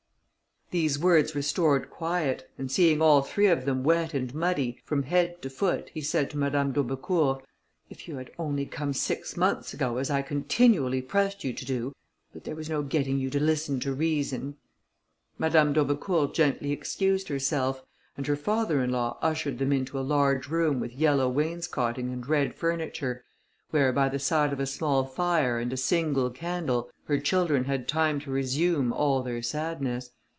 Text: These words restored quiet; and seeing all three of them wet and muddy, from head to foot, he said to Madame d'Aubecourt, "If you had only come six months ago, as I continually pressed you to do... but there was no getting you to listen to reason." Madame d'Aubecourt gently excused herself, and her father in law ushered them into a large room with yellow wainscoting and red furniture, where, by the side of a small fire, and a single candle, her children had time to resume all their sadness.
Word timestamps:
These 0.73 0.97
words 0.97 1.35
restored 1.35 1.89
quiet; 1.89 2.49
and 2.57 2.71
seeing 2.71 3.01
all 3.01 3.21
three 3.23 3.47
of 3.47 3.65
them 3.65 3.83
wet 3.83 4.13
and 4.13 4.33
muddy, 4.33 4.79
from 4.85 5.03
head 5.03 5.41
to 5.41 5.49
foot, 5.49 5.91
he 5.93 5.99
said 5.99 6.29
to 6.29 6.37
Madame 6.37 6.71
d'Aubecourt, 6.71 7.43
"If 7.89 8.07
you 8.07 8.15
had 8.15 8.31
only 8.39 8.65
come 8.67 8.93
six 8.93 9.35
months 9.35 9.73
ago, 9.73 9.97
as 9.97 10.09
I 10.09 10.21
continually 10.21 11.01
pressed 11.01 11.43
you 11.43 11.51
to 11.51 11.65
do... 11.65 11.93
but 12.31 12.45
there 12.45 12.55
was 12.55 12.69
no 12.69 12.83
getting 12.83 13.19
you 13.19 13.29
to 13.31 13.39
listen 13.43 13.81
to 13.81 13.91
reason." 13.93 14.55
Madame 15.37 15.73
d'Aubecourt 15.73 16.33
gently 16.33 16.71
excused 16.71 17.27
herself, 17.27 17.83
and 18.15 18.25
her 18.27 18.37
father 18.37 18.81
in 18.81 18.91
law 18.91 19.17
ushered 19.21 19.57
them 19.59 19.73
into 19.73 19.99
a 19.99 20.07
large 20.07 20.47
room 20.47 20.79
with 20.79 20.93
yellow 20.93 21.27
wainscoting 21.27 22.13
and 22.13 22.27
red 22.29 22.55
furniture, 22.55 23.25
where, 23.71 23.91
by 23.91 24.07
the 24.07 24.19
side 24.19 24.53
of 24.53 24.59
a 24.61 24.65
small 24.65 25.03
fire, 25.03 25.59
and 25.59 25.73
a 25.73 25.75
single 25.75 26.29
candle, 26.29 26.89
her 27.07 27.19
children 27.19 27.65
had 27.65 27.89
time 27.89 28.21
to 28.21 28.31
resume 28.31 28.93
all 28.93 29.21
their 29.21 29.41
sadness. 29.41 30.11